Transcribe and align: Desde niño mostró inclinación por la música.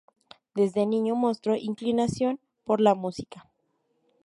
Desde 0.55 0.87
niño 0.87 1.13
mostró 1.13 1.55
inclinación 1.55 2.39
por 2.63 2.81
la 2.81 2.95
música. 2.95 3.47